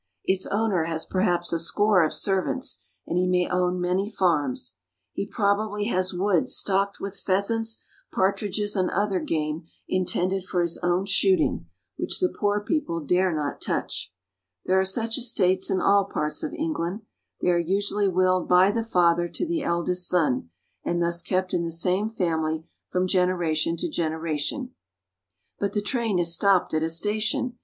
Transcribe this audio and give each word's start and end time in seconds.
Its 0.25 0.47
owner 0.47 0.85
has 0.85 1.05
perhaps 1.05 1.53
a 1.53 1.59
score 1.59 2.03
of 2.03 2.11
servants, 2.11 2.79
and 3.05 3.19
he 3.19 3.27
may 3.27 3.47
own 3.47 3.79
many 3.79 4.09
farms. 4.09 4.77
He 5.13 5.27
probably 5.27 5.83
has 5.89 6.11
woods 6.11 6.55
stocked 6.55 6.99
with 6.99 7.19
pheasants, 7.19 7.83
partridges, 8.11 8.75
and 8.75 8.89
other 8.89 9.19
game 9.19 9.65
in 9.87 10.05
tended 10.05 10.43
for 10.43 10.61
his 10.63 10.79
own 10.79 11.05
shooting, 11.05 11.67
which 11.97 12.19
the 12.19 12.33
poor 12.35 12.61
people 12.61 13.05
dare 13.05 13.31
not 13.31 13.61
touch. 13.61 14.11
There 14.65 14.79
are 14.79 14.83
such 14.85 15.19
estates 15.19 15.69
in 15.69 15.79
all 15.79 16.05
parts 16.05 16.41
of 16.41 16.51
England. 16.51 17.01
They 17.39 17.49
are 17.49 17.59
usually 17.59 18.07
willed 18.07 18.49
by 18.49 18.71
the 18.71 18.83
father 18.83 19.27
to 19.29 19.45
the 19.45 19.61
eldest 19.61 20.07
son, 20.07 20.49
and 20.83 20.99
thus 20.99 21.21
kept 21.21 21.53
in 21.53 21.63
the 21.63 21.71
same 21.71 22.09
family 22.09 22.65
from 22.89 23.05
generation 23.05 23.77
to 23.77 23.87
generation. 23.87 24.73
But 25.59 25.73
the 25.73 25.81
train 25.83 26.17
has 26.17 26.33
stopped 26.33 26.73
at 26.73 26.81
a 26.81 26.89
station. 26.89 27.59